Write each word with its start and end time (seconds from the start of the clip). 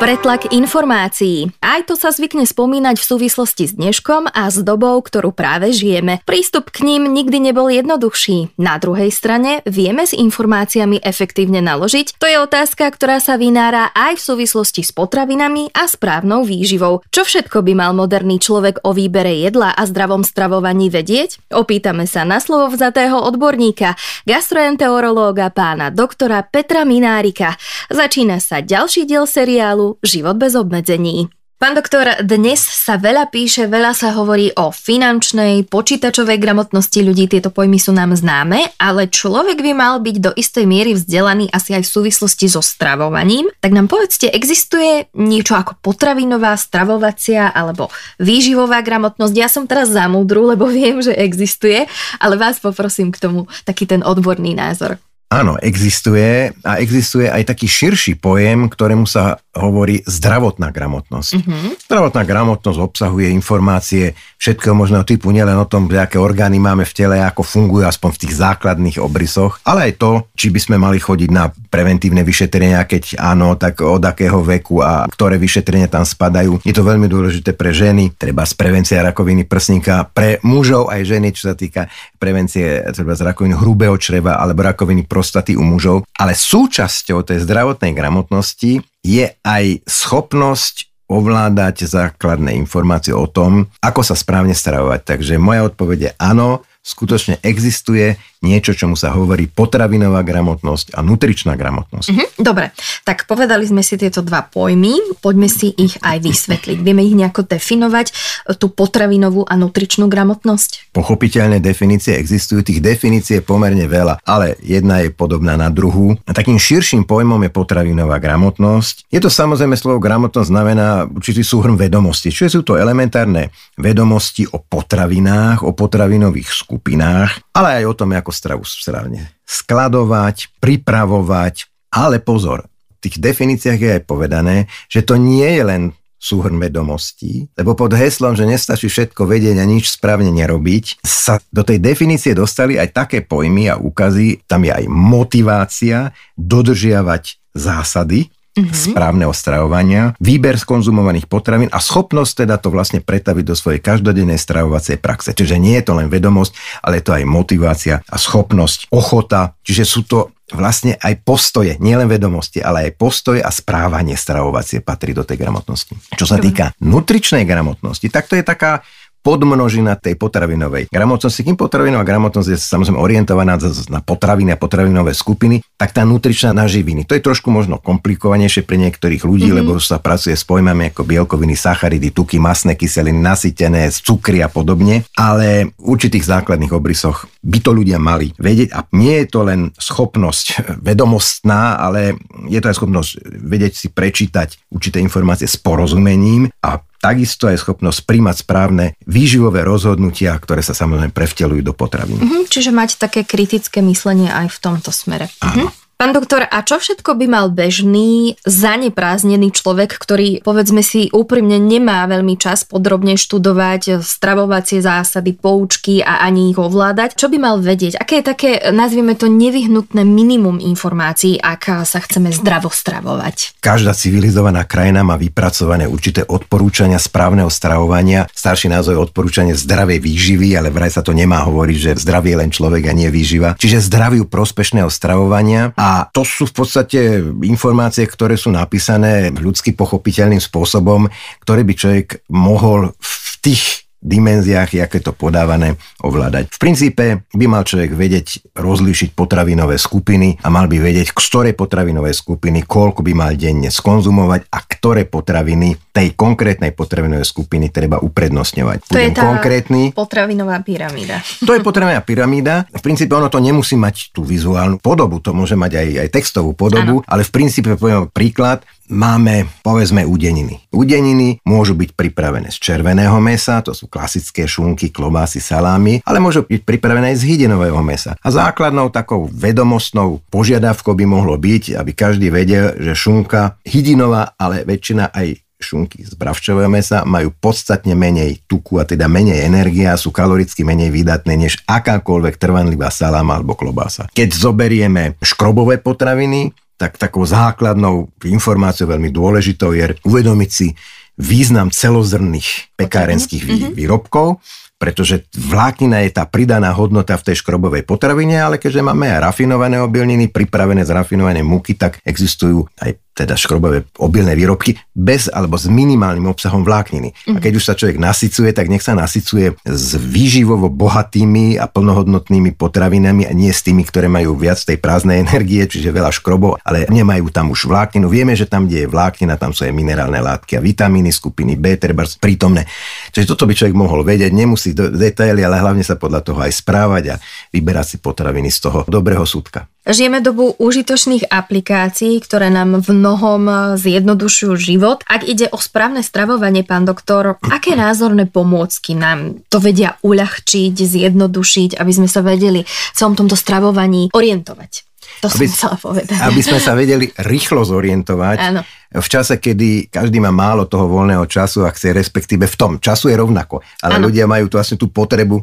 Pretlak 0.00 0.48
informácií. 0.56 1.52
Aj 1.60 1.84
to 1.84 1.92
sa 1.92 2.08
zvykne 2.08 2.48
spomínať 2.48 2.96
v 2.96 3.04
súvislosti 3.04 3.68
s 3.68 3.76
dneškom 3.76 4.32
a 4.32 4.48
s 4.48 4.56
dobou, 4.64 4.96
ktorú 4.96 5.28
práve 5.28 5.76
žijeme. 5.76 6.24
Prístup 6.24 6.72
k 6.72 6.88
ním 6.88 7.12
nikdy 7.12 7.36
nebol 7.36 7.68
jednoduchší. 7.68 8.56
Na 8.56 8.80
druhej 8.80 9.12
strane, 9.12 9.60
vieme 9.68 10.08
s 10.08 10.16
informáciami 10.16 11.04
efektívne 11.04 11.60
naložiť? 11.60 12.16
To 12.16 12.24
je 12.24 12.40
otázka, 12.40 12.88
ktorá 12.88 13.20
sa 13.20 13.36
vynára 13.36 13.92
aj 13.92 14.16
v 14.16 14.24
súvislosti 14.24 14.80
s 14.80 14.88
potravinami 14.88 15.68
a 15.76 15.84
správnou 15.84 16.48
výživou. 16.48 17.04
Čo 17.12 17.28
všetko 17.28 17.60
by 17.60 17.72
mal 17.76 17.92
moderný 17.92 18.40
človek 18.40 18.80
o 18.88 18.96
výbere 18.96 19.36
jedla 19.36 19.76
a 19.76 19.84
zdravom 19.84 20.24
stravovaní 20.24 20.88
vedieť? 20.88 21.52
Opýtame 21.52 22.08
sa 22.08 22.24
na 22.24 22.40
slovo 22.40 22.72
vzatého 22.72 23.20
odborníka, 23.20 24.00
gastroenterológa 24.24 25.52
pána 25.52 25.92
doktora 25.92 26.40
Petra 26.40 26.88
Minárika. 26.88 27.60
Začína 27.92 28.40
sa 28.40 28.64
ďalší 28.64 29.04
diel 29.04 29.28
seriálu 29.28 29.89
Život 30.04 30.36
bez 30.38 30.54
obmedzení. 30.54 31.30
Pán 31.60 31.76
doktor, 31.76 32.24
dnes 32.24 32.56
sa 32.56 32.96
veľa 32.96 33.28
píše, 33.28 33.68
veľa 33.68 33.92
sa 33.92 34.16
hovorí 34.16 34.48
o 34.56 34.72
finančnej, 34.72 35.68
počítačovej 35.68 36.40
gramotnosti 36.40 37.04
ľudí, 37.04 37.28
tieto 37.28 37.52
pojmy 37.52 37.76
sú 37.76 37.92
nám 37.92 38.16
známe, 38.16 38.72
ale 38.80 39.12
človek 39.12 39.60
by 39.60 39.76
mal 39.76 40.00
byť 40.00 40.16
do 40.24 40.32
istej 40.32 40.64
miery 40.64 40.96
vzdelaný 40.96 41.52
asi 41.52 41.76
aj 41.76 41.84
v 41.84 41.92
súvislosti 41.92 42.48
so 42.48 42.64
stravovaním. 42.64 43.52
Tak 43.60 43.76
nám 43.76 43.92
povedzte, 43.92 44.32
existuje 44.32 45.12
niečo 45.12 45.52
ako 45.52 45.76
potravinová, 45.84 46.56
stravovacia 46.56 47.52
alebo 47.52 47.92
výživová 48.16 48.80
gramotnosť? 48.80 49.34
Ja 49.36 49.52
som 49.52 49.68
teraz 49.68 49.92
zamúdru, 49.92 50.48
lebo 50.48 50.64
viem, 50.64 51.04
že 51.04 51.12
existuje, 51.12 51.84
ale 52.24 52.40
vás 52.40 52.56
poprosím 52.56 53.12
k 53.12 53.20
tomu 53.20 53.52
taký 53.68 53.84
ten 53.84 54.00
odborný 54.00 54.56
názor. 54.56 54.96
Áno, 55.30 55.54
existuje 55.62 56.50
a 56.66 56.82
existuje 56.82 57.30
aj 57.30 57.54
taký 57.54 57.70
širší 57.70 58.18
pojem, 58.18 58.66
ktorému 58.66 59.06
sa 59.06 59.38
hovorí 59.54 60.02
zdravotná 60.02 60.74
gramotnosť. 60.74 61.30
Uh-huh. 61.38 61.70
Zdravotná 61.86 62.26
gramotnosť 62.26 62.78
obsahuje 62.82 63.30
informácie 63.30 64.18
všetkého 64.42 64.74
možného 64.74 65.06
typu, 65.06 65.30
nielen 65.30 65.54
o 65.54 65.70
tom, 65.70 65.86
aké 65.86 66.18
orgány 66.18 66.58
máme 66.58 66.82
v 66.82 66.94
tele, 66.98 67.22
ako 67.22 67.46
fungujú 67.46 67.86
aspoň 67.86 68.10
v 68.10 68.20
tých 68.26 68.34
základných 68.42 68.98
obrysoch, 68.98 69.62
ale 69.62 69.94
aj 69.94 70.02
to, 70.02 70.10
či 70.34 70.50
by 70.50 70.58
sme 70.58 70.76
mali 70.82 70.98
chodiť 70.98 71.30
na 71.30 71.46
preventívne 71.70 72.26
vyšetrenia, 72.26 72.82
keď 72.84 73.16
áno, 73.22 73.54
tak 73.54 73.80
od 73.80 74.02
akého 74.02 74.42
veku 74.42 74.82
a 74.82 75.06
ktoré 75.06 75.38
vyšetrenia 75.38 75.86
tam 75.86 76.02
spadajú. 76.02 76.66
Je 76.66 76.74
to 76.74 76.82
veľmi 76.82 77.06
dôležité 77.06 77.54
pre 77.54 77.70
ženy, 77.70 78.12
treba 78.18 78.42
z 78.42 78.58
prevencia 78.58 79.00
rakoviny 79.06 79.46
prsníka, 79.46 80.10
pre 80.10 80.42
mužov 80.42 80.90
aj 80.90 81.00
ženy, 81.06 81.30
čo 81.30 81.48
sa 81.48 81.54
týka 81.54 81.86
prevencie 82.18 82.82
treba 82.90 83.14
z 83.14 83.22
rakoviny 83.22 83.54
hrubého 83.54 83.94
čreva 83.96 84.42
alebo 84.42 84.66
rakoviny 84.66 85.06
prostaty 85.06 85.54
u 85.54 85.62
mužov. 85.62 86.04
Ale 86.18 86.34
súčasťou 86.34 87.22
tej 87.22 87.46
zdravotnej 87.46 87.94
gramotnosti 87.94 88.82
je 89.00 89.26
aj 89.46 89.64
schopnosť 89.86 90.90
ovládať 91.10 91.90
základné 91.90 92.54
informácie 92.54 93.10
o 93.10 93.26
tom, 93.26 93.66
ako 93.82 94.06
sa 94.06 94.14
správne 94.14 94.54
stravovať. 94.54 95.02
Takže 95.02 95.42
moja 95.42 95.66
odpoveď 95.66 95.98
je 95.98 96.10
áno, 96.22 96.62
skutočne 96.86 97.42
existuje 97.42 98.14
niečo, 98.40 98.72
čomu 98.72 98.96
sa 98.96 99.12
hovorí 99.12 99.46
potravinová 99.46 100.24
gramotnosť 100.24 100.96
a 100.96 101.04
nutričná 101.04 101.54
gramotnosť. 101.60 102.08
Mhm, 102.08 102.26
dobre, 102.40 102.72
tak 103.04 103.28
povedali 103.28 103.68
sme 103.68 103.84
si 103.84 104.00
tieto 104.00 104.24
dva 104.24 104.44
pojmy, 104.44 105.20
poďme 105.20 105.48
si 105.48 105.72
ich 105.76 106.00
aj 106.00 106.18
vysvetliť. 106.24 106.78
Vieme 106.80 107.04
ich 107.04 107.16
nejako 107.16 107.44
definovať, 107.44 108.12
tú 108.56 108.72
potravinovú 108.72 109.44
a 109.44 109.54
nutričnú 109.54 110.08
gramotnosť? 110.08 110.92
Pochopiteľne 110.96 111.60
definície 111.60 112.16
existujú, 112.16 112.64
tých 112.64 112.80
definícií 112.80 113.40
je 113.40 113.44
pomerne 113.44 113.84
veľa, 113.84 114.24
ale 114.24 114.56
jedna 114.64 115.04
je 115.04 115.12
podobná 115.12 115.54
na 115.60 115.68
druhú. 115.68 116.16
A 116.24 116.32
takým 116.32 116.56
širším 116.56 117.04
pojmom 117.04 117.44
je 117.46 117.52
potravinová 117.52 118.16
gramotnosť. 118.18 119.12
Je 119.12 119.20
to 119.20 119.28
samozrejme 119.28 119.76
slovo 119.76 120.00
gramotnosť 120.00 120.48
znamená 120.48 121.04
určitý 121.06 121.44
súhrn 121.44 121.76
vedomosti, 121.76 122.32
čiže 122.32 122.58
sú 122.58 122.60
to 122.64 122.80
elementárne 122.80 123.52
vedomosti 123.76 124.48
o 124.50 124.58
potravinách, 124.58 125.62
o 125.62 125.76
potravinových 125.76 126.50
skupinách, 126.50 127.52
ale 127.54 127.82
aj 127.82 127.84
o 127.86 127.94
tom, 127.94 128.10
ako 128.16 128.29
ako 128.30 128.62
stravu 128.62 128.62
správne. 128.62 129.34
Skladovať, 129.42 130.62
pripravovať, 130.62 131.66
ale 131.90 132.22
pozor, 132.22 132.70
v 133.02 133.10
tých 133.10 133.18
definíciách 133.18 133.80
je 133.82 133.90
aj 133.98 134.02
povedané, 134.06 134.70
že 134.86 135.02
to 135.02 135.18
nie 135.18 135.58
je 135.58 135.62
len 135.66 135.82
súhrn 136.20 136.60
vedomostí, 136.60 137.48
lebo 137.56 137.72
pod 137.72 137.96
heslom, 137.96 138.36
že 138.36 138.44
nestačí 138.46 138.92
všetko 138.92 139.24
vedieť 139.24 139.56
a 139.56 139.64
nič 139.64 139.88
správne 139.96 140.28
nerobiť, 140.30 141.00
sa 141.00 141.40
do 141.48 141.64
tej 141.64 141.80
definície 141.80 142.36
dostali 142.36 142.76
aj 142.76 142.92
také 142.92 143.18
pojmy 143.24 143.72
a 143.72 143.80
úkazy, 143.80 144.44
tam 144.44 144.62
je 144.62 144.70
aj 144.70 144.84
motivácia 144.86 146.12
dodržiavať 146.36 147.40
zásady, 147.56 148.28
mm-hmm. 148.66 148.92
správneho 148.92 149.32
stravovania, 149.32 150.12
výber 150.20 150.60
z 150.60 150.64
konzumovaných 150.66 151.30
potravín 151.30 151.70
a 151.72 151.78
schopnosť 151.80 152.44
teda 152.44 152.60
to 152.60 152.68
vlastne 152.68 153.00
pretaviť 153.00 153.44
do 153.44 153.54
svojej 153.56 153.80
každodennej 153.80 154.36
stravovacej 154.36 155.00
praxe. 155.00 155.32
Čiže 155.32 155.56
nie 155.56 155.78
je 155.80 155.84
to 155.86 155.96
len 155.96 156.12
vedomosť, 156.12 156.82
ale 156.84 157.00
je 157.00 157.04
to 157.06 157.12
aj 157.16 157.24
motivácia 157.24 158.04
a 158.04 158.16
schopnosť, 158.16 158.92
ochota. 158.92 159.56
Čiže 159.64 159.84
sú 159.86 160.00
to 160.06 160.18
vlastne 160.50 160.98
aj 160.98 161.22
postoje, 161.22 161.78
nielen 161.78 162.10
vedomosti, 162.10 162.58
ale 162.58 162.90
aj 162.90 162.98
postoje 162.98 163.40
a 163.40 163.50
správanie 163.54 164.18
stravovacie 164.18 164.82
patrí 164.82 165.14
do 165.14 165.22
tej 165.22 165.38
gramotnosti. 165.38 165.94
Čo 166.18 166.26
sa 166.26 166.42
týka 166.42 166.74
nutričnej 166.82 167.46
gramotnosti, 167.46 168.06
tak 168.10 168.26
to 168.26 168.34
je 168.34 168.42
taká 168.42 168.82
podmnožina 169.20 169.96
tej 169.96 170.16
potravinovej 170.16 170.88
gramotnosti. 170.88 171.40
Kým 171.44 171.56
potravinová 171.56 172.04
gramotnosť 172.04 172.48
je 172.52 172.58
samozrejme 172.58 173.00
orientovaná 173.00 173.60
na 173.92 174.00
potraviny 174.00 174.56
a 174.56 174.60
potravinové 174.60 175.12
skupiny, 175.12 175.60
tak 175.76 175.92
tá 175.92 176.02
nutričná 176.08 176.56
na 176.56 176.64
živiny. 176.64 177.04
To 177.08 177.16
je 177.16 177.24
trošku 177.24 177.52
možno 177.52 177.76
komplikovanejšie 177.80 178.64
pre 178.64 178.80
niektorých 178.80 179.22
ľudí, 179.24 179.52
mm-hmm. 179.52 179.60
lebo 179.64 179.80
sa 179.80 180.00
pracuje 180.00 180.36
s 180.36 180.44
pojmami 180.44 180.92
ako 180.92 181.04
bielkoviny, 181.04 181.54
sacharidy, 181.56 182.12
tuky, 182.12 182.40
masné 182.40 182.76
kyseliny, 182.76 183.20
nasytené, 183.20 183.92
cukry 183.92 184.40
a 184.40 184.48
podobne, 184.48 185.04
ale 185.16 185.72
v 185.76 185.84
určitých 185.84 186.24
základných 186.24 186.72
obrysoch 186.72 187.28
by 187.40 187.58
to 187.64 187.72
ľudia 187.72 187.96
mali 187.96 188.36
vedieť 188.36 188.68
a 188.76 188.84
nie 188.92 189.24
je 189.24 189.26
to 189.32 189.40
len 189.48 189.72
schopnosť 189.80 190.76
vedomostná, 190.84 191.80
ale 191.80 192.20
je 192.46 192.60
to 192.60 192.68
aj 192.68 192.76
schopnosť 192.76 193.10
vedieť 193.24 193.72
si 193.72 193.88
prečítať 193.88 194.68
určité 194.68 195.00
informácie 195.00 195.48
s 195.48 195.56
porozumením 195.56 196.52
a 196.60 196.84
takisto 197.00 197.48
aj 197.48 197.64
schopnosť 197.64 198.04
príjmať 198.04 198.36
správne 198.44 198.92
výživové 199.08 199.64
rozhodnutia, 199.64 200.36
ktoré 200.36 200.60
sa 200.60 200.76
samozrejme 200.76 201.16
prevtelujú 201.16 201.64
do 201.64 201.72
potravín. 201.72 202.20
Mm-hmm, 202.20 202.42
čiže 202.52 202.70
mať 202.76 203.00
také 203.00 203.24
kritické 203.24 203.80
myslenie 203.80 204.28
aj 204.28 204.52
v 204.52 204.58
tomto 204.60 204.92
smere. 204.92 205.32
Áno. 205.40 205.72
Mm-hmm. 205.72 205.79
Pán 206.00 206.16
doktor, 206.16 206.48
a 206.48 206.64
čo 206.64 206.80
všetko 206.80 207.12
by 207.12 207.26
mal 207.28 207.46
bežný, 207.52 208.32
zaneprázdnený 208.48 209.52
človek, 209.52 210.00
ktorý, 210.00 210.40
povedzme 210.40 210.80
si, 210.80 211.12
úprimne 211.12 211.60
nemá 211.60 212.08
veľmi 212.08 212.40
čas 212.40 212.64
podrobne 212.64 213.20
študovať 213.20 214.00
stravovacie 214.00 214.80
zásady, 214.80 215.36
poučky 215.36 216.00
a 216.00 216.24
ani 216.24 216.56
ich 216.56 216.58
ovládať? 216.58 217.20
Čo 217.20 217.28
by 217.28 217.36
mal 217.36 217.60
vedieť? 217.60 218.00
Aké 218.00 218.24
je 218.24 218.32
také, 218.32 218.50
nazvieme 218.72 219.12
to, 219.12 219.28
nevyhnutné 219.28 220.00
minimum 220.00 220.56
informácií, 220.56 221.36
ak 221.36 221.84
sa 221.84 222.00
chceme 222.00 222.32
zdravo 222.32 222.72
stravovať? 222.72 223.60
Každá 223.60 223.92
civilizovaná 223.92 224.64
krajina 224.64 225.04
má 225.04 225.20
vypracované 225.20 225.84
určité 225.84 226.24
odporúčania 226.24 226.96
správneho 226.96 227.52
stravovania. 227.52 228.24
Starší 228.32 228.72
názov 228.72 228.96
je 228.96 229.04
odporúčanie 229.04 229.52
zdravej 229.52 230.00
výživy, 230.00 230.56
ale 230.56 230.72
vraj 230.72 230.96
sa 230.96 231.04
to 231.04 231.12
nemá 231.12 231.44
hovoriť, 231.44 231.76
že 231.76 232.00
zdravie 232.00 232.40
len 232.40 232.48
človek 232.48 232.88
a 232.88 232.96
nie 232.96 233.12
výživa. 233.12 233.52
Čiže 233.60 233.84
zdraviu 233.84 234.24
prospešného 234.24 234.88
stravovania 234.88 235.76
a 235.76 235.89
a 235.90 236.06
to 236.06 236.22
sú 236.22 236.46
v 236.46 236.54
podstate 236.54 237.18
informácie, 237.42 238.06
ktoré 238.06 238.38
sú 238.38 238.54
napísané 238.54 239.34
ľudsky 239.34 239.74
pochopiteľným 239.74 240.38
spôsobom, 240.38 241.10
ktoré 241.42 241.66
by 241.66 241.74
človek 241.74 242.08
mohol 242.30 242.94
v 242.94 243.14
tých 243.42 243.89
dimenziách, 244.00 244.80
aké 244.80 244.98
to 245.04 245.12
podávané, 245.12 245.76
ovládať. 246.00 246.56
V 246.56 246.58
princípe 246.58 247.04
by 247.28 247.46
mal 247.46 247.62
človek 247.62 247.92
vedieť 247.92 248.56
rozlíšiť 248.56 249.12
potravinové 249.12 249.76
skupiny 249.76 250.40
a 250.40 250.48
mal 250.48 250.66
by 250.66 250.80
vedieť, 250.80 251.12
z 251.12 251.16
ktorej 251.16 251.54
potravinové 251.54 252.16
skupiny 252.16 252.64
koľko 252.64 253.04
by 253.04 253.12
mal 253.12 253.32
denne 253.36 253.68
skonzumovať 253.68 254.48
a 254.48 254.58
ktoré 254.64 255.04
potraviny 255.04 255.76
tej 255.92 256.16
konkrétnej 256.16 256.72
potravinovej 256.72 257.26
skupiny 257.28 257.68
treba 257.68 258.00
uprednostňovať. 258.00 258.78
To 258.88 258.94
Budem 258.96 259.12
je 259.12 259.16
tá 259.16 259.22
konkrétny. 259.22 259.82
potravinová 259.92 260.56
pyramída. 260.64 261.20
To 261.44 261.52
je 261.52 261.60
potravinová 261.60 262.00
pyramída. 262.00 262.64
V 262.72 262.82
princípe 262.82 263.12
ono 263.12 263.28
to 263.28 263.42
nemusí 263.42 263.76
mať 263.76 264.16
tú 264.16 264.24
vizuálnu 264.24 264.80
podobu, 264.80 265.20
to 265.20 265.36
môže 265.36 265.58
mať 265.58 265.76
aj, 265.76 265.88
aj 266.06 266.08
textovú 266.08 266.56
podobu, 266.56 267.04
ano. 267.04 267.08
ale 267.10 267.22
v 267.26 267.30
princípe 267.30 267.76
poviem 267.76 268.08
príklad, 268.08 268.64
máme 268.90 269.46
povedzme 269.62 270.02
udeniny. 270.04 270.68
Udeniny 270.74 271.38
môžu 271.46 271.78
byť 271.78 271.94
pripravené 271.94 272.50
z 272.50 272.58
červeného 272.58 273.16
mesa, 273.22 273.62
to 273.62 273.72
sú 273.72 273.86
klasické 273.86 274.44
šunky, 274.44 274.90
klobásy, 274.90 275.38
salámy, 275.38 276.02
ale 276.02 276.18
môžu 276.18 276.44
byť 276.44 276.66
pripravené 276.66 277.14
aj 277.14 277.22
z 277.22 277.26
hydinového 277.32 277.80
mesa. 277.80 278.18
A 278.20 278.28
základnou 278.28 278.90
takou 278.90 279.30
vedomostnou 279.30 280.20
požiadavkou 280.28 280.92
by 280.98 281.06
mohlo 281.06 281.38
byť, 281.38 281.78
aby 281.78 281.92
každý 281.94 282.28
vedel, 282.28 282.74
že 282.76 282.92
šunka 282.98 283.62
hydinová, 283.64 284.34
ale 284.36 284.66
väčšina 284.66 285.14
aj 285.14 285.38
šunky 285.60 286.02
z 286.08 286.16
bravčového 286.16 286.72
mesa 286.72 287.04
majú 287.04 287.30
podstatne 287.36 287.92
menej 287.92 288.40
tuku 288.48 288.80
a 288.80 288.88
teda 288.88 289.06
menej 289.06 289.44
energie 289.44 289.84
a 289.84 290.00
sú 290.00 290.08
kaloricky 290.08 290.64
menej 290.64 290.88
výdatné 290.88 291.36
než 291.36 291.60
akákoľvek 291.68 292.40
trvanlivá 292.40 292.88
saláma 292.88 293.38
alebo 293.38 293.54
klobása. 293.54 294.08
Keď 294.10 294.28
zoberieme 294.32 295.20
škrobové 295.20 295.78
potraviny, 295.78 296.56
tak 296.80 296.96
takou 296.96 297.28
základnou 297.28 298.08
informáciou 298.24 298.88
veľmi 298.88 299.12
dôležitou 299.12 299.76
je 299.76 300.00
uvedomiť 300.00 300.50
si 300.50 300.72
význam 301.20 301.68
celozrnných 301.68 302.80
pekárenských 302.80 303.44
mm-hmm. 303.44 303.76
výrobkov 303.76 304.40
pretože 304.80 305.28
vláknina 305.36 306.08
je 306.08 306.16
tá 306.16 306.24
pridaná 306.24 306.72
hodnota 306.72 307.12
v 307.20 307.28
tej 307.28 307.44
škrobovej 307.44 307.84
potravine, 307.84 308.40
ale 308.40 308.56
keďže 308.56 308.80
máme 308.80 309.12
aj 309.12 309.28
rafinované 309.28 309.76
obilniny, 309.76 310.32
pripravené 310.32 310.88
z 310.88 310.96
rafinované 310.96 311.44
múky, 311.44 311.76
tak 311.76 312.00
existujú 312.00 312.64
aj 312.80 312.96
teda 313.20 313.36
škrobové 313.36 313.84
obilné 314.00 314.32
výrobky 314.32 314.80
bez 314.96 315.28
alebo 315.28 315.60
s 315.60 315.68
minimálnym 315.68 316.24
obsahom 316.24 316.64
vlákniny. 316.64 317.12
Mm. 317.12 317.36
A 317.36 317.38
mhm. 317.38 317.42
keď 317.44 317.52
už 317.60 317.64
sa 317.68 317.74
človek 317.76 318.00
nasycuje, 318.00 318.50
tak 318.56 318.72
nech 318.72 318.80
sa 318.80 318.96
nasycuje 318.96 319.60
s 319.68 319.86
výživovo 320.00 320.72
bohatými 320.72 321.60
a 321.60 321.68
plnohodnotnými 321.68 322.56
potravinami 322.56 323.28
a 323.28 323.32
nie 323.36 323.52
s 323.52 323.60
tými, 323.60 323.84
ktoré 323.84 324.08
majú 324.08 324.36
viac 324.40 324.56
tej 324.64 324.80
prázdnej 324.80 325.20
energie, 325.20 325.68
čiže 325.68 325.92
veľa 325.92 326.08
škrobov, 326.14 326.60
ale 326.64 326.88
nemajú 326.88 327.28
tam 327.28 327.52
už 327.52 327.68
vlákninu. 327.68 328.08
Vieme, 328.08 328.32
že 328.32 328.48
tam, 328.48 328.64
kde 328.64 328.86
je 328.86 328.88
vláknina, 328.88 329.36
tam 329.36 329.52
sú 329.52 329.68
aj 329.68 329.72
minerálne 329.76 330.18
látky 330.18 330.56
a 330.56 330.64
vitamíny 330.64 331.12
skupiny 331.12 331.60
B, 331.60 331.76
treba 331.76 332.08
prítomné. 332.18 332.64
Čiže 333.12 333.36
toto 333.36 333.44
by 333.44 333.52
človek 333.52 333.76
mohol 333.76 334.00
vedieť, 334.06 334.32
nemusí 334.32 334.72
do 334.72 334.88
detaily, 334.88 335.44
ale 335.44 335.60
hlavne 335.60 335.84
sa 335.84 336.00
podľa 336.00 336.24
toho 336.24 336.40
aj 336.40 336.52
správať 336.56 337.04
a 337.12 337.20
vyberať 337.52 337.86
si 337.86 337.96
potraviny 337.98 338.48
z 338.48 338.58
toho 338.64 338.78
dobrého 338.88 339.26
súdka. 339.28 339.68
Žijeme 339.80 340.20
dobu 340.20 340.52
užitočných 340.60 341.32
aplikácií, 341.32 342.20
ktoré 342.20 342.52
nám 342.52 342.84
v 342.84 342.92
mnohom 342.92 343.42
zjednodušujú 343.80 344.52
život. 344.60 345.00
Ak 345.08 345.24
ide 345.24 345.48
o 345.48 345.56
správne 345.56 346.04
stravovanie, 346.04 346.68
pán 346.68 346.84
doktor, 346.84 347.40
aké 347.40 347.72
názorné 347.72 348.28
pomôcky 348.28 348.92
nám 348.92 349.40
to 349.48 349.56
vedia 349.56 349.96
uľahčiť, 350.04 350.76
zjednodušiť, 350.76 351.80
aby 351.80 351.92
sme 351.96 352.08
sa 352.12 352.20
vedeli 352.20 352.60
v 352.68 352.94
celom 352.94 353.16
tomto 353.16 353.40
stravovaní 353.40 354.12
orientovať? 354.12 354.90
To 355.24 355.28
aby, 355.32 355.48
som 355.48 355.56
chcela 355.56 355.76
povedať. 355.80 356.16
Aby 356.28 356.40
sme 356.44 356.60
sa 356.60 356.72
vedeli 356.80 357.06
rýchlo 357.16 357.64
zorientovať. 357.64 358.36
Áno. 358.36 358.60
V 358.90 359.08
čase, 359.08 359.40
kedy 359.40 359.88
každý 359.88 360.20
má 360.20 360.28
málo 360.28 360.68
toho 360.68 360.92
voľného 360.92 361.24
času 361.24 361.64
a 361.64 361.72
chce, 361.72 361.96
respektíve 361.96 362.44
v 362.44 362.56
tom 362.56 362.72
času 362.76 363.08
je 363.08 363.16
rovnako. 363.16 363.64
Ale 363.80 363.96
Áno. 363.96 364.12
ľudia 364.12 364.28
majú 364.28 364.48
tu 364.52 364.60
vlastne 364.60 364.76
tú 364.76 364.92
potrebu 364.92 365.40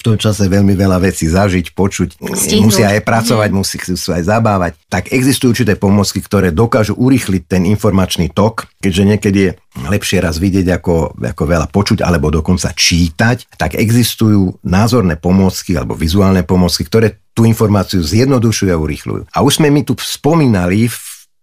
v 0.00 0.06
tom 0.08 0.16
čase 0.16 0.48
veľmi 0.48 0.72
veľa 0.72 0.96
vecí 0.96 1.28
zažiť, 1.28 1.76
počuť, 1.76 2.16
Stihnúť. 2.16 2.64
musia 2.64 2.88
aj 2.88 3.04
pracovať, 3.04 3.48
mm. 3.52 3.56
musí 3.60 3.76
sa 4.00 4.16
aj 4.16 4.24
zabávať. 4.24 4.72
Tak 4.88 5.12
existujú 5.12 5.52
určité 5.52 5.76
pomocky, 5.76 6.24
ktoré 6.24 6.48
dokážu 6.56 6.96
urýchliť 6.96 7.42
ten 7.44 7.68
informačný 7.68 8.32
tok, 8.32 8.72
keďže 8.80 9.04
niekedy 9.04 9.38
je 9.44 9.50
lepšie 9.76 10.24
raz 10.24 10.40
vidieť 10.40 10.80
ako, 10.80 11.20
ako 11.20 11.42
veľa 11.44 11.68
počuť 11.68 12.00
alebo 12.00 12.32
dokonca 12.32 12.72
čítať, 12.72 13.60
tak 13.60 13.76
existujú 13.76 14.64
názorné 14.64 15.20
pomôcky 15.20 15.76
alebo 15.76 15.92
vizuálne 15.92 16.48
pomôcky, 16.48 16.88
ktoré 16.88 17.20
tú 17.36 17.44
informáciu 17.44 18.00
zjednodušujú 18.00 18.72
a 18.72 18.80
urýchľujú. 18.80 19.22
A 19.36 19.44
už 19.44 19.60
sme 19.60 19.68
mi 19.68 19.84
tu 19.84 19.92
spomínali 20.00 20.88
v 20.88 20.96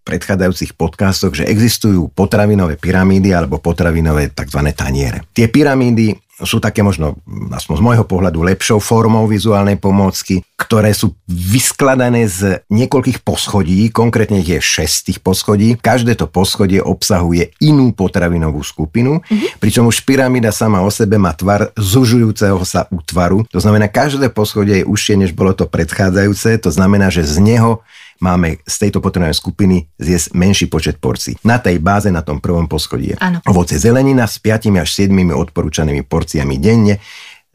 predchádzajúcich 0.07 0.79
podcastoch, 0.79 1.35
že 1.35 1.45
existujú 1.45 2.09
potravinové 2.15 2.79
pyramídy 2.79 3.35
alebo 3.35 3.59
potravinové 3.59 4.31
tzv. 4.31 4.61
taniere. 4.71 5.27
Tie 5.35 5.51
pyramídy 5.51 6.15
sú 6.45 6.61
také 6.61 6.85
možno, 6.85 7.17
aspoň 7.49 7.75
z 7.81 7.85
môjho 7.85 8.05
pohľadu, 8.05 8.45
lepšou 8.45 8.77
formou 8.77 9.25
vizuálnej 9.25 9.81
pomôcky, 9.81 10.45
ktoré 10.53 10.93
sú 10.93 11.17
vyskladané 11.25 12.29
z 12.29 12.61
niekoľkých 12.69 13.25
poschodí, 13.25 13.89
konkrétne 13.89 14.41
je 14.45 14.61
6 14.61 15.09
tých 15.09 15.19
poschodí. 15.21 15.77
Každé 15.81 16.13
to 16.13 16.29
poschodie 16.29 16.77
obsahuje 16.77 17.57
inú 17.57 17.89
potravinovú 17.93 18.61
skupinu, 18.61 19.21
mm-hmm. 19.21 19.57
pričom 19.57 19.89
už 19.89 20.05
pyramída 20.05 20.53
sama 20.53 20.85
o 20.85 20.89
sebe 20.93 21.17
má 21.17 21.33
tvar 21.33 21.73
zužujúceho 21.73 22.61
sa 22.61 22.85
útvaru. 22.93 23.45
To 23.49 23.57
znamená, 23.57 23.89
každé 23.89 24.29
poschodie 24.29 24.81
je 24.81 24.89
užšie, 24.89 25.17
než 25.17 25.33
bolo 25.33 25.57
to 25.57 25.65
predchádzajúce. 25.65 26.61
To 26.61 26.69
znamená, 26.69 27.09
že 27.09 27.25
z 27.25 27.41
neho 27.41 27.81
máme 28.21 28.61
z 28.65 28.75
tejto 28.87 28.99
potravinovej 29.03 29.37
skupiny 29.37 29.77
zjesť 29.97 30.33
menší 30.33 30.65
počet 30.67 30.97
porcií. 30.97 31.37
Na 31.45 31.61
tej 31.61 31.81
báze, 31.81 32.09
na 32.13 32.21
tom 32.21 32.41
prvom 32.41 32.65
poschodí 32.65 33.13
je 33.13 33.19
ovoce 33.47 33.77
zelenina 33.77 34.25
s 34.25 34.41
5 34.41 34.73
až 34.77 34.89
7 34.93 35.13
odporúčanými 35.33 36.03
porciami 36.05 36.55
denne, 36.57 36.99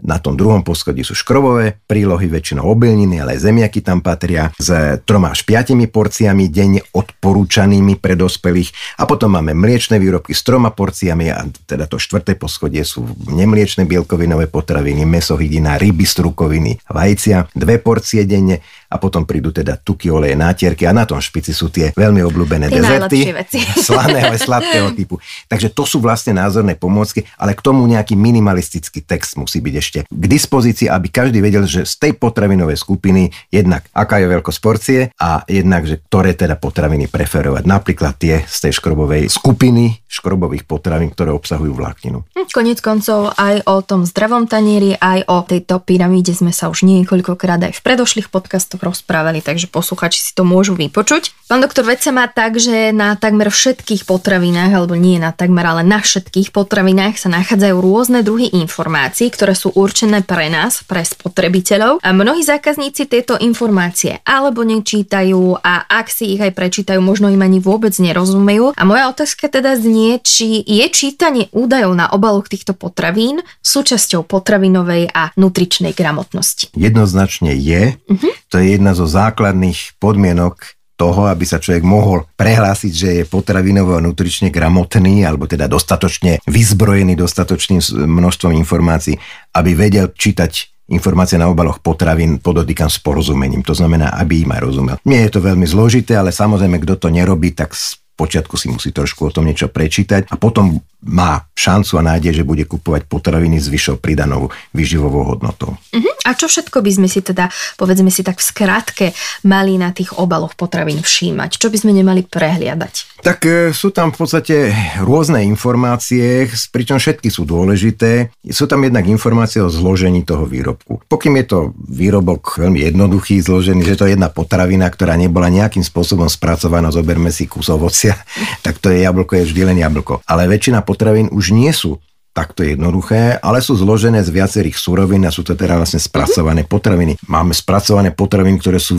na 0.02 0.18
tom 0.18 0.34
druhom 0.34 0.66
poschodí 0.66 1.06
sú 1.06 1.14
škrobové 1.14 1.78
prílohy, 1.86 2.26
väčšinou 2.26 2.66
obilniny, 2.74 3.22
ale 3.22 3.38
aj 3.38 3.46
zemiaky 3.46 3.86
tam 3.86 4.02
patria 4.02 4.50
s 4.58 4.98
troma 5.06 5.30
až 5.30 5.46
piatimi 5.46 5.86
porciami 5.86 6.50
denne 6.50 6.82
odporúčanými 6.90 8.02
pre 8.02 8.18
dospelých. 8.18 8.98
A 8.98 9.06
potom 9.06 9.38
máme 9.38 9.54
mliečne 9.54 10.02
výrobky 10.02 10.34
s 10.34 10.42
troma 10.42 10.74
porciami 10.74 11.30
a 11.30 11.46
teda 11.46 11.86
to 11.86 12.02
štvrté 12.02 12.34
poschodie 12.34 12.82
sú 12.82 13.06
nemliečne 13.30 13.86
bielkovinové 13.86 14.50
potraviny, 14.50 15.06
meso, 15.06 15.38
hydina, 15.38 15.78
ryby, 15.78 16.02
strukoviny, 16.02 16.82
vajcia, 16.90 17.54
dve 17.54 17.78
porcie 17.78 18.26
denne 18.26 18.58
a 18.92 19.00
potom 19.00 19.24
prídu 19.24 19.48
teda 19.48 19.80
tuky, 19.80 20.12
oleje, 20.12 20.36
nátierky 20.36 20.84
a 20.84 20.92
na 20.92 21.08
tom 21.08 21.16
špici 21.16 21.56
sú 21.56 21.72
tie 21.72 21.96
veľmi 21.96 22.20
obľúbené 22.28 22.68
tie 22.68 22.76
dezerty. 22.84 23.18
Slaného 23.88 24.28
a 24.28 24.36
sladkého 24.36 24.92
typu. 24.98 25.16
Takže 25.48 25.72
to 25.72 25.88
sú 25.88 26.04
vlastne 26.04 26.36
názorné 26.36 26.76
pomôcky, 26.76 27.24
ale 27.40 27.56
k 27.56 27.64
tomu 27.64 27.88
nejaký 27.88 28.12
minimalistický 28.12 29.00
text 29.00 29.40
musí 29.40 29.64
byť 29.64 29.74
ešte 29.80 29.98
k 30.04 30.24
dispozícii, 30.28 30.92
aby 30.92 31.08
každý 31.08 31.40
vedel, 31.40 31.64
že 31.64 31.88
z 31.88 31.94
tej 31.96 32.12
potravinovej 32.20 32.76
skupiny 32.76 33.32
jednak 33.48 33.88
aká 33.96 34.20
je 34.20 34.26
veľkosť 34.28 34.58
porcie 34.60 35.00
a 35.16 35.40
jednak, 35.48 35.88
že 35.88 35.96
ktoré 36.04 36.36
teda 36.36 36.60
potraviny 36.60 37.08
preferovať. 37.08 37.64
Napríklad 37.64 38.20
tie 38.20 38.44
z 38.44 38.68
tej 38.68 38.72
škrobovej 38.76 39.32
skupiny 39.32 40.02
škrobových 40.12 40.68
potravín, 40.68 41.08
ktoré 41.08 41.32
obsahujú 41.32 41.72
vlákninu. 41.72 42.20
Hm, 42.36 42.52
konec 42.52 42.84
koncov 42.84 43.32
aj 43.32 43.64
o 43.64 43.80
tom 43.80 44.04
zdravom 44.04 44.44
tanieri, 44.44 44.92
aj 44.92 45.24
o 45.24 45.40
tejto 45.40 45.80
pyramíde 45.80 46.36
sme 46.36 46.52
sa 46.52 46.68
už 46.68 46.84
niekoľkokrát 46.84 47.64
aj 47.64 47.72
v 47.80 47.80
predošlých 47.80 48.28
podcastoch 48.28 48.81
rozprávali, 48.82 49.38
takže 49.38 49.70
posluchači 49.70 50.18
si 50.18 50.32
to 50.34 50.42
môžu 50.42 50.74
vypočuť. 50.74 51.30
Pán 51.46 51.62
doktor, 51.62 51.86
veď 51.86 52.10
sa 52.10 52.12
má 52.12 52.26
tak, 52.26 52.58
že 52.58 52.90
na 52.90 53.14
takmer 53.14 53.52
všetkých 53.52 54.08
potravinách, 54.08 54.72
alebo 54.74 54.98
nie 54.98 55.22
na 55.22 55.30
takmer, 55.30 55.62
ale 55.62 55.86
na 55.86 56.02
všetkých 56.02 56.50
potravinách 56.50 57.14
sa 57.20 57.30
nachádzajú 57.30 57.76
rôzne 57.78 58.24
druhy 58.26 58.50
informácií, 58.56 59.30
ktoré 59.30 59.54
sú 59.54 59.70
určené 59.76 60.24
pre 60.26 60.48
nás, 60.50 60.82
pre 60.82 61.04
spotrebiteľov. 61.04 62.02
A 62.02 62.10
mnohí 62.10 62.42
zákazníci 62.42 63.06
tieto 63.06 63.36
informácie 63.38 64.18
alebo 64.24 64.64
nečítajú 64.64 65.60
a 65.60 65.84
ak 65.86 66.08
si 66.08 66.34
ich 66.34 66.40
aj 66.40 66.56
prečítajú, 66.56 66.98
možno 66.98 67.28
im 67.28 67.44
ani 67.44 67.60
vôbec 67.60 67.92
nerozumejú. 68.00 68.72
A 68.74 68.82
moja 68.88 69.12
otázka 69.12 69.52
teda 69.52 69.76
znie, 69.76 70.18
či 70.24 70.64
je 70.64 70.86
čítanie 70.88 71.52
údajov 71.52 71.92
na 71.92 72.08
obaloch 72.08 72.48
týchto 72.48 72.72
potravín 72.72 73.44
súčasťou 73.60 74.24
potravinovej 74.24 75.12
a 75.12 75.30
nutričnej 75.36 75.92
gramotnosti. 75.92 76.72
Jednoznačne 76.72 77.52
je. 77.52 78.00
Uh-huh. 78.08 78.32
To 78.48 78.56
je 78.56 78.71
jedna 78.72 78.96
zo 78.96 79.04
základných 79.04 80.00
podmienok 80.00 80.78
toho, 80.96 81.26
aby 81.26 81.42
sa 81.42 81.58
človek 81.58 81.82
mohol 81.82 82.28
prehlásiť, 82.38 82.92
že 82.92 83.08
je 83.20 83.24
potravinovo 83.26 83.98
a 83.98 84.04
nutrične 84.04 84.54
gramotný, 84.54 85.26
alebo 85.26 85.50
teda 85.50 85.66
dostatočne 85.66 86.38
vyzbrojený 86.46 87.18
dostatočným 87.18 87.82
množstvom 88.06 88.54
informácií, 88.54 89.18
aby 89.56 89.70
vedel 89.74 90.14
čítať 90.14 90.72
informácie 90.92 91.40
na 91.40 91.48
obaloch 91.48 91.80
potravín 91.80 92.38
podotýkam 92.38 92.92
s 92.92 93.00
porozumením. 93.00 93.64
To 93.64 93.72
znamená, 93.72 94.14
aby 94.20 94.44
im 94.44 94.52
aj 94.52 94.60
rozumel. 94.60 94.96
Nie 95.08 95.26
je 95.26 95.38
to 95.38 95.40
veľmi 95.40 95.64
zložité, 95.64 96.14
ale 96.20 96.30
samozrejme, 96.30 96.78
kto 96.84 97.00
to 97.00 97.08
nerobí, 97.08 97.56
tak 97.56 97.72
počiatku 98.12 98.54
si 98.60 98.68
musí 98.68 98.92
trošku 98.92 99.26
o 99.26 99.34
tom 99.34 99.48
niečo 99.48 99.72
prečítať 99.72 100.28
a 100.30 100.36
potom 100.36 100.78
má 101.02 101.46
šancu 101.62 101.98
a 101.98 102.02
nádej, 102.02 102.42
že 102.42 102.48
bude 102.48 102.66
kupovať 102.66 103.06
potraviny 103.06 103.58
s 103.58 103.70
vyššou 103.70 104.02
pridanou 104.02 104.50
výživovou 104.74 105.34
hodnotou. 105.34 105.78
Uh-huh. 105.78 106.12
A 106.26 106.34
čo 106.34 106.46
všetko 106.46 106.82
by 106.82 106.90
sme 106.90 107.08
si 107.10 107.22
teda, 107.22 107.50
povedzme 107.78 108.10
si 108.10 108.22
tak 108.22 108.38
v 108.38 108.46
skratke, 108.46 109.06
mali 109.46 109.78
na 109.78 109.90
tých 109.90 110.14
obaloch 110.18 110.54
potravín 110.58 111.02
všímať? 111.02 111.58
Čo 111.58 111.70
by 111.70 111.76
sme 111.82 111.92
nemali 111.94 112.26
prehliadať? 112.26 113.22
Tak 113.22 113.38
e, 113.46 113.70
sú 113.70 113.94
tam 113.94 114.10
v 114.10 114.18
podstate 114.26 114.74
rôzne 114.98 115.46
informácie, 115.46 116.50
pričom 116.74 116.98
všetky 116.98 117.30
sú 117.30 117.46
dôležité. 117.46 118.34
Sú 118.50 118.66
tam 118.66 118.82
jednak 118.82 119.06
informácie 119.06 119.62
o 119.62 119.70
zložení 119.70 120.26
toho 120.26 120.42
výrobku. 120.42 121.06
Pokým 121.06 121.38
je 121.38 121.46
to 121.46 121.58
výrobok 121.78 122.58
veľmi 122.58 122.82
jednoduchý, 122.82 123.38
zložený, 123.38 123.86
že 123.86 123.98
to 123.98 124.06
je 124.10 124.18
jedna 124.18 124.26
potravina, 124.26 124.90
ktorá 124.90 125.14
nebola 125.14 125.54
nejakým 125.54 125.86
spôsobom 125.86 126.26
spracovaná, 126.26 126.90
zoberme 126.90 127.30
si 127.30 127.46
kus 127.46 127.70
ovocia, 127.70 128.18
tak 128.66 128.82
to 128.82 128.90
je 128.90 129.06
jablko, 129.06 129.38
je 129.38 129.46
vždy 129.46 129.62
len 129.70 129.78
jablko. 129.78 130.26
Ale 130.26 130.50
väčšina 130.50 130.82
potravín 130.92 131.32
už 131.32 131.56
nie 131.56 131.72
sú 131.72 131.96
takto 132.32 132.64
jednoduché, 132.64 133.36
ale 133.44 133.60
sú 133.60 133.76
zložené 133.76 134.24
z 134.24 134.32
viacerých 134.32 134.80
surovín 134.80 135.28
a 135.28 135.30
sú 135.30 135.44
to 135.44 135.52
teda 135.52 135.76
vlastne 135.76 136.00
spracované 136.00 136.64
potraviny. 136.64 137.20
Máme 137.28 137.52
spracované 137.52 138.08
potraviny, 138.08 138.56
ktoré 138.56 138.80
sú 138.80 138.96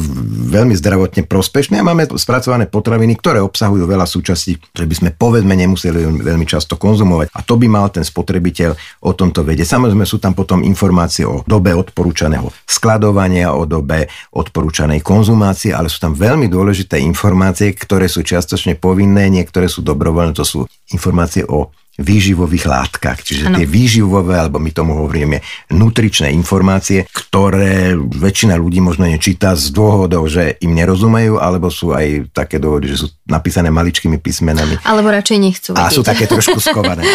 veľmi 0.53 0.77
zdravotne 0.77 1.25
prospešné 1.25 1.81
a 1.81 1.88
máme 1.88 2.05
spracované 2.13 2.69
potraviny, 2.69 3.17
ktoré 3.17 3.41
obsahujú 3.41 3.89
veľa 3.89 4.05
súčastí, 4.05 4.62
ktoré 4.62 4.85
by 4.85 4.95
sme 4.95 5.09
povedzme 5.17 5.53
nemuseli 5.57 6.21
veľmi 6.21 6.45
často 6.45 6.77
konzumovať. 6.77 7.33
A 7.33 7.41
to 7.41 7.57
by 7.57 7.65
mal 7.65 7.89
ten 7.89 8.05
spotrebiteľ 8.05 8.77
o 9.01 9.12
tomto 9.17 9.41
vedieť. 9.41 9.65
Samozrejme 9.65 10.05
sú 10.05 10.21
tam 10.21 10.38
potom 10.38 10.62
informácie 10.62 11.25
o 11.25 11.41
dobe 11.50 11.73
odporúčaného 11.73 12.53
skladovania, 12.69 13.57
o 13.57 13.65
dobe 13.65 14.13
odporúčanej 14.29 15.01
konzumácie, 15.01 15.73
ale 15.73 15.89
sú 15.89 15.97
tam 15.97 16.13
veľmi 16.13 16.45
dôležité 16.53 17.01
informácie, 17.01 17.73
ktoré 17.73 18.05
sú 18.05 18.21
čiastočne 18.21 18.77
povinné, 18.77 19.25
niektoré 19.33 19.65
sú 19.65 19.81
dobrovoľné, 19.81 20.38
to 20.38 20.45
sú 20.45 20.59
informácie 20.93 21.41
o 21.50 21.73
výživových 22.01 22.65
látkach, 22.65 23.21
čiže 23.21 23.53
ano. 23.53 23.62
tie 23.62 23.69
výživové, 23.69 24.33
alebo 24.33 24.57
my 24.57 24.73
tomu 24.73 24.97
hovoríme 24.97 25.45
nutričné 25.77 26.33
informácie, 26.33 27.05
ktoré 27.13 27.93
väčšina 27.93 28.57
ľudí 28.57 28.81
možno 28.81 29.05
nečíta 29.05 29.53
z 29.53 29.69
dôvodov, 29.69 30.25
že 30.25 30.57
im 30.65 30.73
nerozumejú, 30.73 31.38
alebo 31.38 31.69
sú 31.69 31.93
aj 31.93 32.33
také 32.33 32.57
dôvody, 32.57 32.89
že 32.89 33.05
sú 33.05 33.07
napísané 33.29 33.69
maličkými 33.69 34.17
písmenami. 34.17 34.81
Alebo 34.81 35.13
radšej 35.13 35.38
nechcú 35.38 35.69
vedieť. 35.77 35.85
A 35.85 35.93
sú 35.93 36.01
také 36.01 36.25
trošku 36.25 36.57
skované. 36.65 37.05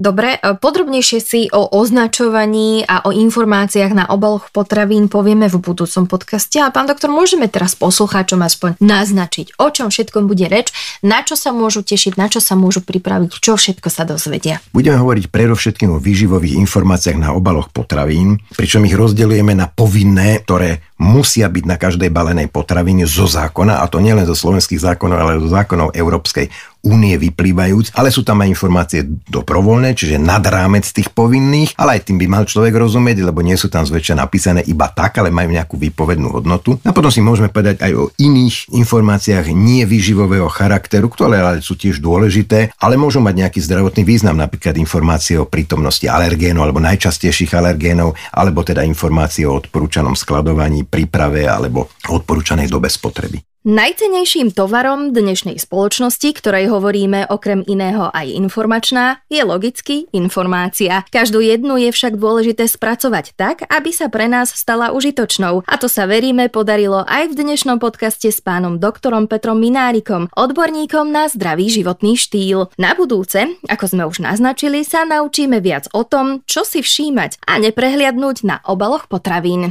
Dobre, 0.00 0.40
e, 0.40 0.56
podrobnejšie 0.56 1.18
si 1.20 1.40
o 1.52 1.68
označovaní 1.68 2.88
a 2.88 3.04
o 3.04 3.12
informáciách 3.12 3.92
na 3.92 4.04
obaloch 4.08 4.48
potravín 4.48 5.12
povieme 5.12 5.52
v 5.52 5.60
budúcom 5.60 6.08
podcaste. 6.08 6.56
A 6.56 6.72
pán 6.72 6.88
doktor, 6.88 7.12
môžeme 7.12 7.52
teraz 7.52 7.76
poslucháčom 7.76 8.40
aspoň 8.40 8.80
naznačiť, 8.80 9.60
o 9.60 9.68
čom 9.68 9.92
všetkom 9.92 10.24
bude 10.24 10.48
reč, 10.48 10.72
na 11.04 11.20
čo 11.20 11.36
sa 11.36 11.52
môžu 11.52 11.84
tešiť, 11.84 12.16
na 12.16 12.32
čo 12.32 12.40
sa 12.40 12.56
môžu 12.56 12.80
pripraviť, 12.80 13.36
čo 13.36 13.60
všetko 13.60 13.92
sa 13.92 14.08
dozvedia 14.08 14.21
dozvedia. 14.22 14.62
Budeme 14.70 15.02
hovoriť 15.02 15.34
predovšetkým 15.34 15.90
o 15.90 15.98
výživových 15.98 16.54
informáciách 16.62 17.18
na 17.18 17.34
obaloch 17.34 17.74
potravín, 17.74 18.38
pričom 18.54 18.86
ich 18.86 18.94
rozdeľujeme 18.94 19.50
na 19.58 19.66
povinné, 19.66 20.46
ktoré 20.46 20.91
musia 21.02 21.50
byť 21.50 21.64
na 21.66 21.74
každej 21.74 22.14
balenej 22.14 22.46
potravine 22.46 23.02
zo 23.10 23.26
zákona, 23.26 23.82
a 23.82 23.90
to 23.90 23.98
nielen 23.98 24.22
zo 24.22 24.38
slovenských 24.38 24.78
zákonov, 24.78 25.18
ale 25.18 25.42
zo 25.42 25.50
zákonov 25.50 25.98
Európskej 25.98 26.46
únie 26.82 27.14
vyplývajúc, 27.14 27.94
ale 27.94 28.10
sú 28.10 28.26
tam 28.26 28.42
aj 28.42 28.50
informácie 28.50 29.06
dobrovoľné, 29.06 29.94
čiže 29.94 30.18
nad 30.18 30.42
rámec 30.42 30.82
tých 30.82 31.14
povinných, 31.14 31.78
ale 31.78 31.98
aj 31.98 32.10
tým 32.10 32.18
by 32.18 32.26
mal 32.26 32.44
človek 32.44 32.74
rozumieť, 32.74 33.22
lebo 33.22 33.38
nie 33.38 33.54
sú 33.54 33.70
tam 33.70 33.86
zväčša 33.86 34.18
napísané 34.18 34.66
iba 34.66 34.90
tak, 34.90 35.22
ale 35.22 35.30
majú 35.30 35.54
nejakú 35.54 35.78
výpovednú 35.78 36.42
hodnotu. 36.42 36.82
A 36.82 36.90
potom 36.90 37.14
si 37.14 37.22
môžeme 37.22 37.54
povedať 37.54 37.86
aj 37.86 37.92
o 37.94 38.10
iných 38.18 38.74
informáciách 38.74 39.54
nie 39.54 39.86
výživového 39.86 40.50
charakteru, 40.50 41.06
ktoré 41.06 41.38
ale 41.38 41.62
sú 41.62 41.78
tiež 41.78 42.02
dôležité, 42.02 42.74
ale 42.82 42.98
môžu 42.98 43.22
mať 43.22 43.46
nejaký 43.46 43.62
zdravotný 43.62 44.02
význam, 44.02 44.34
napríklad 44.34 44.74
informácie 44.74 45.38
o 45.38 45.46
prítomnosti 45.46 46.10
alergénov 46.10 46.66
alebo 46.66 46.82
najčastejších 46.82 47.54
alergénov, 47.54 48.18
alebo 48.34 48.66
teda 48.66 48.82
informácie 48.82 49.46
o 49.46 49.54
odporúčanom 49.54 50.18
skladovaní, 50.18 50.82
príprave 50.92 51.48
alebo 51.48 51.88
odporúčanej 52.04 52.68
dobe 52.68 52.92
spotreby. 52.92 53.40
Najcenejším 53.62 54.58
tovarom 54.58 55.14
dnešnej 55.14 55.54
spoločnosti, 55.54 56.34
ktorej 56.34 56.66
hovoríme 56.66 57.30
okrem 57.30 57.62
iného 57.62 58.10
aj 58.10 58.26
informačná, 58.34 59.22
je 59.30 59.38
logicky 59.46 60.10
informácia. 60.10 61.06
Každú 61.14 61.38
jednu 61.38 61.78
je 61.78 61.94
však 61.94 62.18
dôležité 62.18 62.66
spracovať 62.66 63.38
tak, 63.38 63.62
aby 63.70 63.94
sa 63.94 64.10
pre 64.10 64.26
nás 64.26 64.50
stala 64.50 64.90
užitočnou. 64.90 65.62
A 65.62 65.74
to 65.78 65.86
sa 65.86 66.10
veríme 66.10 66.50
podarilo 66.50 67.06
aj 67.06 67.30
v 67.30 67.38
dnešnom 67.38 67.78
podcaste 67.78 68.34
s 68.34 68.42
pánom 68.42 68.82
doktorom 68.82 69.30
Petrom 69.30 69.62
Minárikom, 69.62 70.26
odborníkom 70.34 71.14
na 71.14 71.30
zdravý 71.30 71.70
životný 71.70 72.18
štýl. 72.18 72.66
Na 72.82 72.98
budúce, 72.98 73.46
ako 73.70 73.84
sme 73.86 74.02
už 74.10 74.26
naznačili, 74.26 74.82
sa 74.82 75.06
naučíme 75.06 75.62
viac 75.62 75.86
o 75.94 76.02
tom, 76.02 76.42
čo 76.50 76.66
si 76.66 76.82
všímať 76.82 77.46
a 77.46 77.62
neprehliadnúť 77.62 78.42
na 78.42 78.58
obaloch 78.66 79.06
potravín. 79.06 79.70